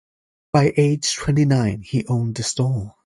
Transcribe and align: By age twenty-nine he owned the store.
By 0.51 0.73
age 0.77 1.15
twenty-nine 1.15 1.83
he 1.83 2.07
owned 2.07 2.33
the 2.33 2.41
store. 2.41 2.95